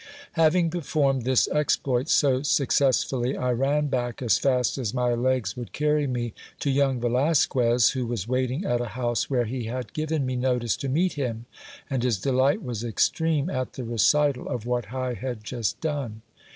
[0.31, 5.73] Having performed this exploit so successfully, I ran back as fast as my legs would
[5.73, 10.25] carry me to young Velasquez, who was waiting at a house where he had given
[10.25, 11.45] me notice to meet him,
[11.87, 16.23] and his delight was extreme at the recital of what I had just done.